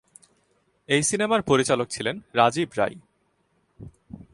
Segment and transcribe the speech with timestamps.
[0.89, 2.95] এই সিনেমার পরিচালক ছিলেন রাজীব রাই।